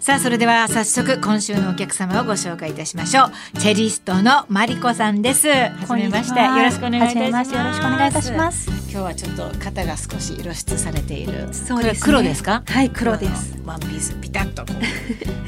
[0.00, 3.58] さあそれでは早速今週のお客様をご紹介いたしましょう。
[3.58, 5.46] チェリストのマリコさんです。
[5.48, 6.40] はじめまして。
[6.40, 7.54] よろしくお願いいたします。
[7.54, 8.70] よろしくお願いいたします。
[8.70, 11.52] 今日はちょっと肩が少し露出されている。
[11.52, 12.62] そうです、ね、黒ですか？
[12.66, 13.58] はい黒です。
[13.66, 14.64] ワンピースピタッと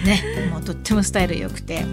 [0.04, 1.86] ねもうとってもスタイル良くて、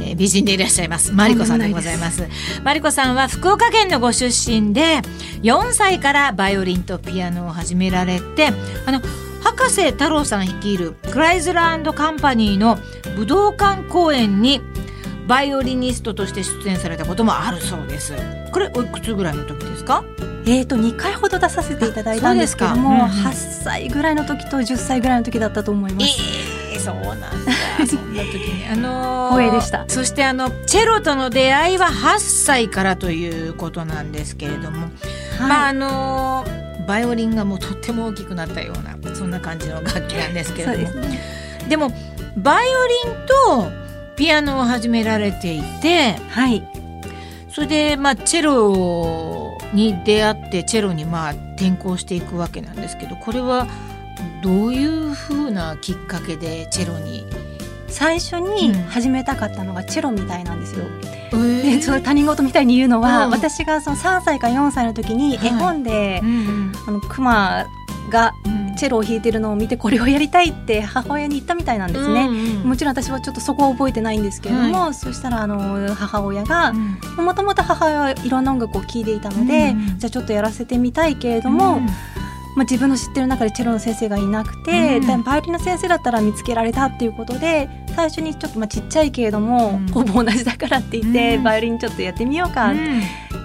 [0.00, 1.12] えー、美人でいらっしゃいます。
[1.12, 2.26] マリコさんでございます。
[2.64, 5.02] マリコさんは福岡県のご出身で
[5.42, 8.50] 4歳からバイオリンとピアノを始められて
[8.86, 9.02] あの
[9.48, 12.76] 博士太郎さん率いるクライズラーカンパニーの
[13.16, 14.60] 武道館公演に
[15.26, 18.12] バイオリニストとして出演されたこともあるそうです。
[18.52, 20.04] これおいくつぐらいの時ですか？
[20.44, 23.32] えーと、と2回ほど出させていただいたんですけども、うんうん、8
[23.64, 26.06] 歳ぐらいの時と10歳ぐらいの時だったと思います。
[26.74, 27.28] えー、そうなんだ。
[27.88, 29.86] そんな時にあのー、光栄でした。
[29.88, 34.82] そしてあのチェロとの出会いは8歳からということなんですけれども、
[35.38, 41.02] はい、まああのーバイオリンがもうとっても大きくなったようなそんな感じの楽器なんですけれども。
[41.02, 41.20] で、ね,、
[41.68, 41.92] でも
[42.38, 43.70] バイオリンと
[44.16, 46.66] ピアノを始められていて、はい、
[47.50, 53.66] それで、まあ、チェロに出会ってチェロにまあ転校していくわけなんですけどこれは
[54.42, 57.26] どういうふうなきっかけでチェロに
[57.88, 60.84] 最初に始めたかったのがチェロみたいなんですよ。
[61.32, 67.66] うん、でその他人事みたいに言うのは、うん、私がその3歳か4歳の時に絵本で、はいうん、あのクマ
[68.10, 68.32] が
[68.78, 81.88] チェロを弾いてるのを見てこれをやりたいって母親に言ったみたいなんですね、うんうん、もちろん私はちょっとそこは覚えてないんですけれども、はい、そしたらあの母親がもともと母親はいろんな音楽を聴いていたので、うんうん、じゃあちょっとやらせてみたいけれども、うん
[82.58, 92.74] まあ、自分の知ってる中でチェロの先生がいなくて、うん、バイオリンの先生だったら見つけられたっていうことで最初にちょっとまあちっちゃいけれども、うん、ほぼ同じだからって言って、うん、バイオリンちょっとやってみようかっ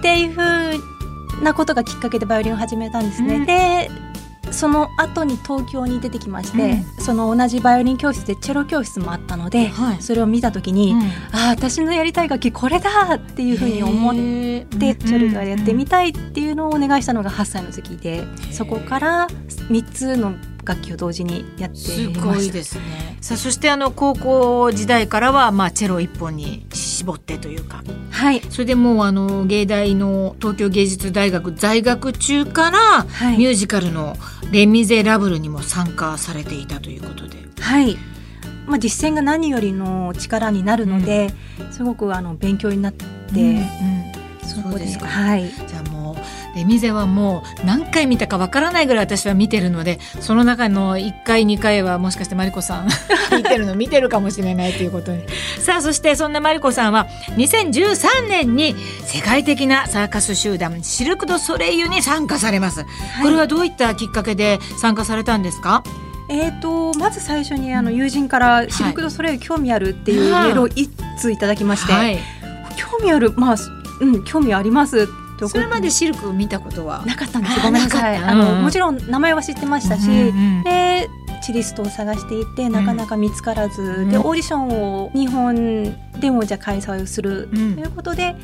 [0.02, 3.46] ていうふうなことがきっかけでバイオリンを始めたんですね。
[3.46, 3.88] で
[4.54, 11.02] その後に東京に出てきまして、うん、その同じバイオリン教室でチェロ教室もあったので、はい、それを見た時に、うん、
[11.32, 20.34] ああ私のやりたい楽器これだっていうふうに思って、チェロがやってみたいっていうのをお願いしたのが8歳の時でそこから3つの
[20.64, 23.18] 楽器を同時にやってすごいですね。
[23.20, 27.82] さあそしてあの高校時代からはまあチェロ一本に絞ってというか。
[28.10, 28.40] はい。
[28.50, 34.16] それでもうあの芸大の東京芸術大学在学中から、はい、ミュージカルの
[34.52, 37.38] 「レ・ミゼラブル」にも参加されていたということで。
[37.60, 37.96] はい。
[38.66, 43.04] まあ、実践が何よりの力になるので、うん、すごくあの勉強になって、
[43.34, 43.38] うん。
[43.38, 43.64] うん、
[44.44, 52.88] そうですか、はい、じゃあもうレミゼはもう何回見たかわからないぐらい私は見てるのでその中の1回2回はもしかしてマリコさん
[53.36, 55.24] 見てるの見てるかもしれないということに。
[55.58, 57.06] さあそしてそんなマリコさんは
[57.36, 62.86] 2013年に世界的なサーカス集団シルク・ド・ソレイユに参加されます、は
[63.20, 65.82] い、これはどういったきっかけで参加されたんですか？
[66.28, 72.18] えーと、まず最初にあの友人から「シルク・ド・ソレイユ興味ある?」っていうメールを一通いただきまして、はい、
[72.76, 73.56] 興味あるまあ
[74.04, 75.08] うん興味あります
[75.48, 77.04] それまでシルクを見たことは？
[77.04, 78.16] なかったんですごめんなさい。
[78.16, 80.32] あの、もちろん名前は知ってましたし、
[80.62, 81.10] で
[81.42, 87.48] チリストを探していてなかなか見つからず、うん、でオーディションを日本でもじゃ開催をする。
[87.52, 88.36] ということで、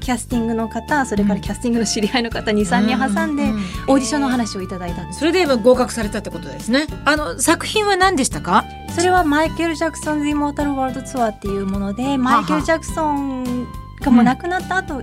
[0.00, 3.42] キャスティングの方それからキャスティングの知り合いの方23人挟んで、
[3.88, 6.86] オーディションの話をいただいたそれで合格されたってことですね。
[7.04, 8.64] あの作品は何でしたか？
[8.94, 13.66] それはマイケル・ジャクソンズ・イモータル・ワールドツアーっていうものでマイケル・ジャクソン
[14.00, 15.02] がもう亡くなった後、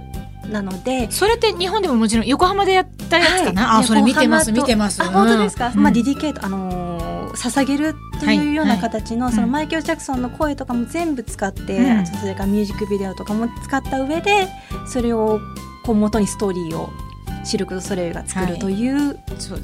[0.52, 5.02] なのでそれって日本でももちろん横浜でやったやつかな、はい、あそれ見てます見てます。
[5.02, 14.48] あ本当ですか、うん、まあディディケートあのー、捧げるというような形の、はい、そのマイケル・ジャクソンの声とかも全部使って、うん、それからミュージックビデオとかも使った上で
[14.88, 15.40] それを
[15.84, 16.90] こう元にストーリーを
[17.44, 19.20] シルク・ド・ソレイユが作るという、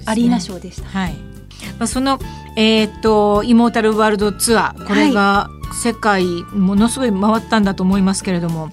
[0.06, 0.88] アリーナショーでした。
[0.88, 1.16] はい。
[1.80, 2.20] まあ、その、
[2.56, 5.50] えー、っとイモータルワールドツアーこれが
[5.84, 8.72] 世界ものすごい回ったんだと思いますけれども、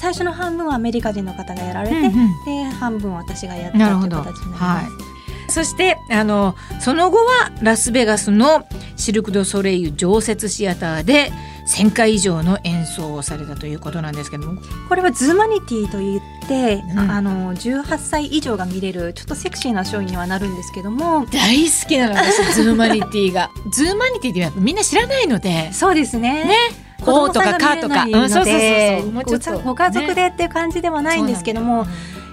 [0.00, 2.12] 最初の半分はアメリカ人の方がやられて、うんうん、
[2.44, 4.62] で半分私がやったという形になります。
[4.62, 8.66] はい、そしてあのその後はラスベガスの
[8.96, 11.30] シルク・ド・ソレイユ常設シアターで
[11.66, 14.62] 1,000回以上の演奏をされたということなんですけども。
[14.88, 21.26] これはズーマニティといって、うん、あの18歳以上が見れるちょっとセクシーなショーにはなるんですけども。
[21.26, 23.50] 大好きなの私ズーマニティが。
[23.70, 25.70] ズーマニティってみんな知らないので。
[25.74, 26.44] そうですね。
[26.44, 29.24] ねこうとかかとか、うん、そうそうそうもう。
[29.24, 31.86] ちょっとご家族でっていう感じではないんですけども、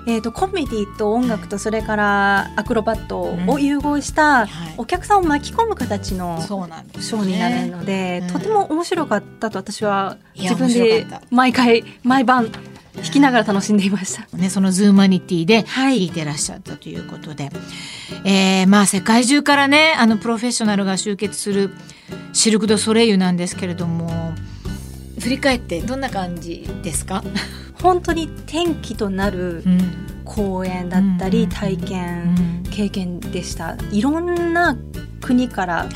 [0.08, 4.48] えーと、コメディと音楽とそれからアクロバットを融合した
[4.78, 12.50] お客さんを巻き込む形のショーになるので、とても面白かったと私は自分で毎回毎晩
[12.96, 14.38] 弾きながら楽しんでいました。
[14.38, 17.54] ね、そのズーマニティで弾いてらっしゃったということで、はい、
[18.24, 21.72] えー、まあ世界中からねあのプロフェッショナルが集結する
[22.34, 24.06] シルク・ド・ソレイユなんですけれども
[25.19, 27.24] 振り返ってどんな感じですか？
[27.81, 29.64] 本当に転機となる
[30.25, 33.78] 公演だったり体験経験でした。
[33.92, 34.78] いろんな
[35.22, 35.88] 国から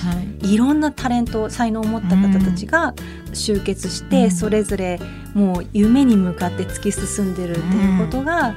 [0.41, 0.57] い。
[0.57, 2.93] ろんなタレント才能を持った方たちが
[3.33, 4.99] 集結してそれぞれ
[5.33, 8.53] もう夢に向かって突き進んでるっていうことが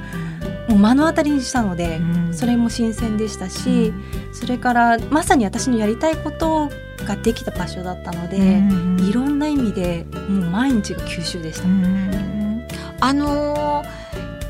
[0.67, 1.99] もう目の当たりにしたので
[2.33, 3.93] それも新鮮でしたし
[4.33, 6.69] それからまさに私のやりたいこと
[7.05, 8.61] ができた場所だったので
[9.07, 11.67] いろんな意味でもう毎日が吸収でした。
[13.01, 13.87] あのー、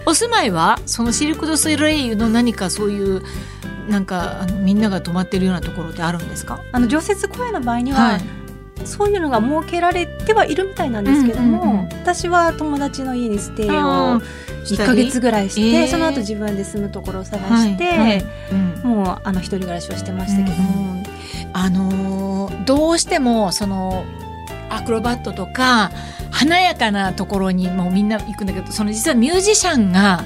[0.05, 3.21] お住まいはそのシルク・ド・ソレイユの何かそういう
[3.89, 6.61] なんかあのみんなが泊まってるようなところってあるんですか？
[6.71, 8.21] あの常設公園の場合には、はい、
[8.85, 17.99] そういうのが設けられてはいるみたいなんですけども、うんうんうん、私は友達の家にステイを1か月ぐらいして、えー、その後自分で住むところを探して、はい。
[17.99, 18.25] はい。
[18.51, 21.04] うん、もうあの一人暮らしをしてましたけども、うん、
[21.57, 24.03] あのー、どうしてもその
[24.69, 25.89] アクロバットとか
[26.29, 30.25] 華やかなところにもうみんな行くんだけどその実はミュージシャンが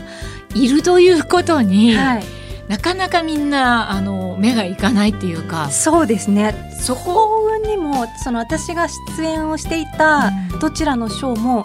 [0.55, 2.23] いるということに、はい。
[2.67, 5.69] なかなかみんなあの目がいかないっていうか。
[5.69, 6.55] そうですね。
[6.79, 8.87] そこにもその私が
[9.17, 11.63] 出演をしていたどちらのショーも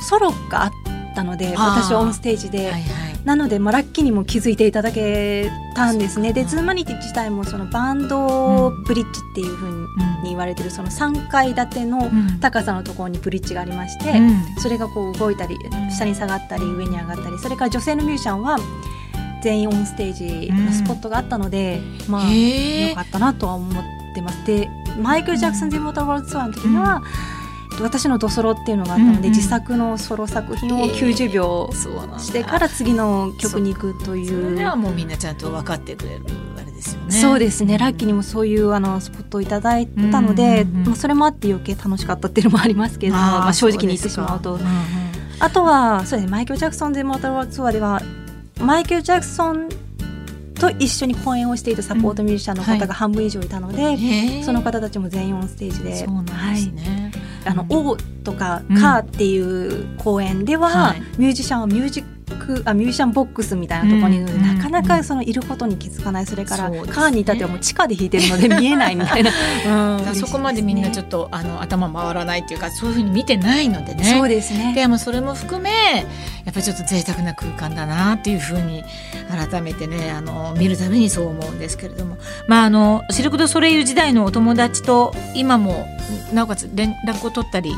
[0.00, 0.72] ソロがあっ
[1.14, 6.32] たので、私はオンステージで、はいはい、なので、まあ、ラッキーにも気づいていただけたんですね。
[6.32, 9.86] でズーマニティ自体もそのバンドブリッジっていうふう
[10.22, 12.10] に言われてるその3階建ての
[12.40, 14.18] 高さのところにブリッジがありまして、
[14.62, 15.58] それがこう動いたり
[15.90, 18.58] 下に下がったり上に上がったりそれから女性のミュージシャンは
[19.42, 23.84] 全員オンステージのスポットがあったので、うん、まあよかったなとは思っ
[24.14, 24.46] てます。
[24.46, 27.02] でマイケル・ジャクソン・ディモーター・ワールドツアーの時には、うん、
[27.80, 31.70] 私のドソロっていうのがあったので、うんうん、自作のソロ作品を90秒
[32.18, 36.24] してから次の曲に行くという、それはもうみんなちゃんと分かってくれる
[36.56, 37.10] あれですよね。
[37.10, 37.78] そうですね。
[37.78, 44.54] ラッキーにもそういうあのスポットをいただいたので、うんうんうん、それもあって余計楽しかったっていうのもありますけれどもまあ、正直に言ってしまうと。
[44.54, 44.66] うんうん。
[45.40, 46.30] あとはそうですね。
[46.30, 48.02] マイケル・ジャクソン・デ・モーター・ワールドツアーでは
[48.60, 49.68] マイケル・ジャクソン
[50.58, 53.92] と一緒に公演をしていたサポートミュージシャンの方が半分以上いたので、うんは
[54.40, 55.96] い、その方たちも全員オンステージで。
[55.96, 56.36] そうなんです
[56.72, 56.97] ね、はい、
[57.48, 66.26] あの、うん、とか「カー」っていう公演では、はい、ミュージシャンはミュージックあミュージシャンボックスみたいなところにうん、なかなかそのいることに気づかない。
[66.26, 69.30] それから、ね、カーに至ってはもう地下で弾いてるので見えないみたいな、
[70.08, 74.04] うん、そこまでみんなちょっとあの頭回らないっていうかそういうふうに見てないのでね。
[74.04, 74.74] そうですね。
[74.74, 78.82] でもそれも含めやっぱりちょっと贅沢な空間だなっていうふうに
[79.50, 82.18] 改めてねあの見るためにそう思うんですけれども。
[82.46, 85.86] まああのシルク・ド・ソレイユ時代のお友達と今も
[86.32, 87.72] なおかつ連絡を取ったり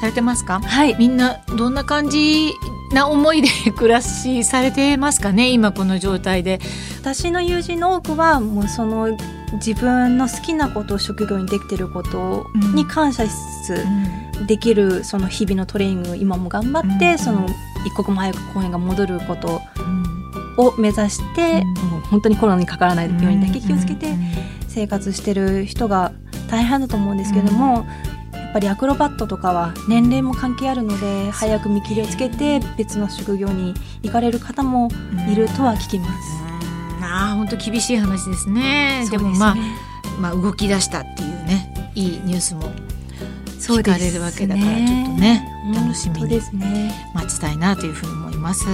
[0.00, 2.52] されてますか、はい、みんなどんな感じ
[2.96, 5.50] な思いで暮らしされてますかね？
[5.50, 6.60] 今この状態で。
[6.98, 9.14] 私の友人の多くはもうその
[9.52, 13.32] 自分の好きなことを職業にできてることに感謝し
[13.66, 13.76] つ
[14.38, 17.46] つ、できるその日々のトレーニングを今も頑張って、その
[17.84, 19.60] 一刻も早く公演が戻ること
[20.56, 24.14] を目指して、もう本当にコロナにかからないようにだけ気をつけて
[24.68, 26.12] 生活してる人が
[26.48, 27.86] 大変だと思うんですけども、
[28.56, 34.88] ぱりアクロバットとかは年齢も関係あるので早く見切りをつけて別の職業に行かれる方も
[35.30, 36.12] いるとは聞きます。
[37.02, 39.06] ああ本当厳しい話ですね。
[39.10, 39.56] でもまあ
[40.18, 42.62] まあ動き出したっていうねいいニュースも
[43.58, 46.40] 聞かれるわけだから、ちょっとね楽しみに
[47.14, 48.64] 待ちたいなというふうに思います。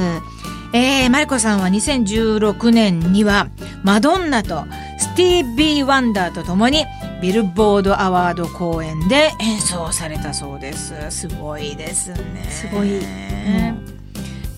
[0.74, 3.48] えー、マリコさんは2016年には
[3.82, 4.64] マドンナと
[4.98, 6.86] スティービー・ワンダーとともに
[7.22, 10.92] ビルボードアワード公演で演奏されたそうです。
[11.10, 12.44] すごいですね。
[12.50, 12.98] すごい。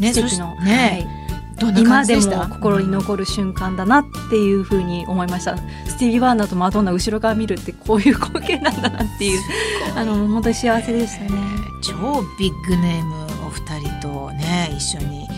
[0.01, 1.07] ね、そしてね、
[1.61, 5.59] はい、今でも心に残る瞬間だなっていうふうに思いました。
[5.87, 9.41] スティービー・ワンダーとマドンナ後ろから見るってこういう光景なんだなっていう、
[9.95, 11.31] あの本当に幸せでしたね。
[11.83, 11.93] 超
[12.39, 15.29] ビッグネームお二人とね一緒に。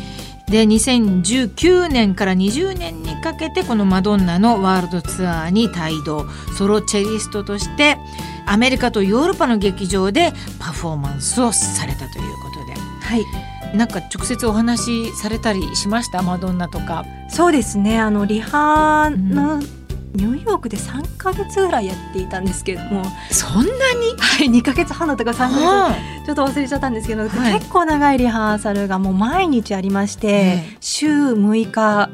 [0.49, 6.29] で2019年から20年にかけてこのマドンナのワールドツアーに帯同。
[6.57, 7.99] ソロチェリストとして
[8.47, 12.73] アメリカとヨーロッパの劇場でパフォーマンスをされたということで。
[13.01, 13.77] はい。
[13.77, 16.23] なんか直接お話しされたりしました？
[16.23, 17.05] マドンナとか。
[17.29, 17.99] そうですね。
[17.99, 23.05] あのリハのニューヨークで3か月ぐらいやっていたんですけれども。
[23.33, 23.71] そんなに？
[24.19, 26.27] はい2か月半だとか3か月。
[26.27, 32.11] ちょっと忘れちゃったんですけど、はい、結構長いリハーサルがもう毎日ありまして、週6日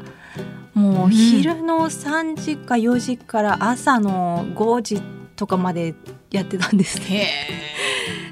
[0.73, 5.01] もう昼の3時か4時から朝の5時
[5.35, 5.93] とかまで
[6.31, 7.29] やってたんですね。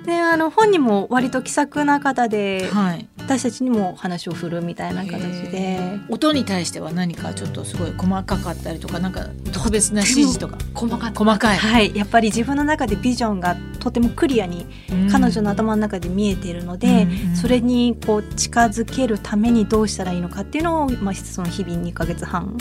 [0.06, 6.00] であの本人も割と気さくな方で、はい、私たちにも話を振るみたいな形で。
[6.10, 10.58] 音に対しては何かちょっとすごい細かかったりとかなんか特別な指示とか。
[10.74, 14.66] 細か細かい、はい、やっぱり自分の中でビジョンがとてもクリアに
[15.10, 22.58] 彼女の頭の中で見えているので、うん、それにこう近づけるためにどうしたらいいのかっていうのを、まあ、その日々2か月半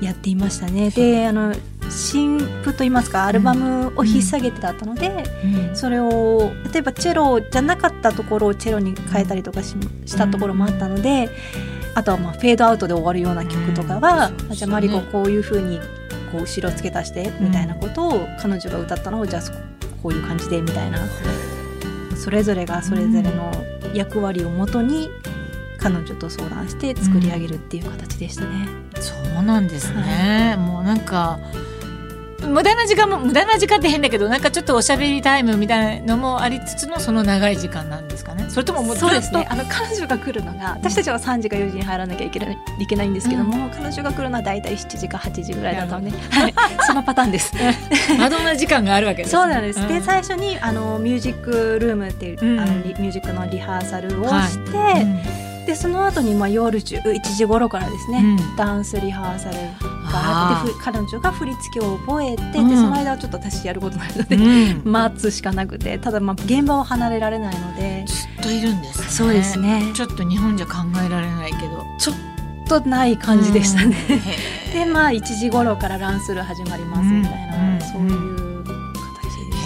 [0.00, 0.90] やっていましたね。
[0.90, 1.54] であの
[1.90, 9.76] 新譜といいますかアルバムを引っ提げてだったので、うん、それを例えばチェロじゃなかったところをチェロに変えたりとかし
[10.06, 11.28] したところもあったので、
[11.94, 15.78] あとはまあフェードアウトで終わるような曲とかは、うん、じゃあマリコこういうふうに
[16.30, 19.42] こう後ろ付け足してみたいなことを彼女が歌ったのをじゃあ
[20.02, 20.98] こういう感じでみたいな。
[22.18, 23.52] それぞれがそれぞれの
[23.94, 25.08] 役割をもとに
[25.78, 28.68] 彼女と相談して作り上げるっていう形でしたね。
[29.00, 31.38] そうなんですね、はい、もうなんか
[32.40, 38.48] 無駄な時間も無駄な時間って変だけどなんかちょっとおしゃべりタイムみたいのもありつつのその長い時間なんですかね？
[38.48, 39.46] それとももうそうですね。
[39.50, 46.54] あの彼女が来るのが私たちは3時か4時に入らなきゃいけないいけないんですけども、うん、彼女が来るのは大体7時か8時ぐらいだったので、はい、
[46.86, 47.52] そのパターンです。
[48.18, 55.66] まとな時間があるわけです、ね、そうなんです、うん、で最初にあのミュージックルームっていう、うん、あのミュージックのリハーサルをして、はい。
[55.66, 69.82] でその後にまあ夜11時頃からですね、うん、ダンスリハーサルがあって彼女が振り付けを覚えて、うん、でその間はちょっと私やることないので、うん、 待つしかなくてただまあ現場を離れられないのでずっといるんです、ね、そうですね。
[69.94, 70.74] ちょっと日本じゃ考
[71.04, 71.84] えられないけど。
[71.98, 72.16] ちょっ
[72.68, 73.96] とない感じでしたね、
[74.74, 78.72] でまあ1時頃からランスル始まりますみたいな、そういう形
[79.46, 79.56] で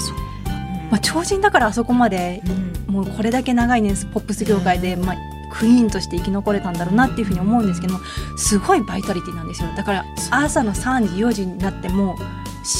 [0.00, 2.42] したね、まあ、超人だからあそこまで、
[2.86, 5.16] もうこれだけ長い年ポップス業界で、まあ、
[5.50, 8.00] クイーンとして生き残れたんだろうなっていうふうに思うんですけども
[8.36, 9.68] すごいバイタリティなんですよ。
[9.76, 12.16] だから朝の3時4時になっても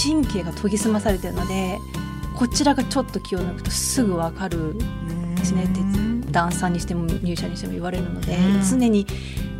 [0.02, 1.78] 神経が研ぎ澄まされてるので
[2.34, 4.76] こちらがちょっと気を抜くとすぐ分かる
[5.36, 5.64] ですね。
[5.64, 5.80] って
[6.30, 8.36] ダンサーにしても入社にしても言われるので
[8.68, 9.06] 常に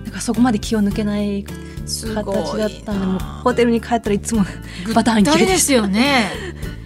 [0.04, 4.44] なんかそこまで気を抜けない形だったんでもホテルに帰ったらいつも
[4.94, 6.30] バターン切れですよね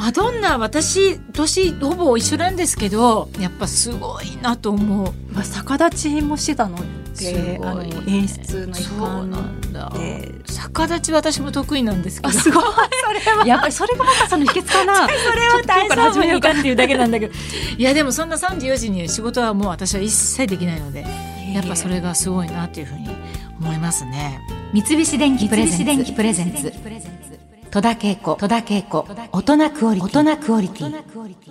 [0.00, 6.78] マドンナ私年ほぼ一緒なんですけどやっぱすごいなと思う、まあ、逆立ちもしてたの
[7.18, 9.30] で、あの演出の一環
[9.70, 10.32] で。
[10.50, 12.32] 逆立ち私も得意なんですけど。
[12.32, 12.64] すごい。
[13.22, 13.46] それは。
[13.46, 15.04] やっぱりそれがまたその秘訣かな。
[15.04, 17.34] それを体操部にいたっていうだけなんだけど。
[17.76, 21.04] いやでもそんな3時4時に仕事はもう私は一切できないので
[21.52, 23.10] やっぱそれがすごいなっていうふうに
[23.60, 24.40] 思いますね。
[24.72, 26.72] 三菱電機プレゼンツ
[27.70, 31.49] 戸田恵子大人クオリティ。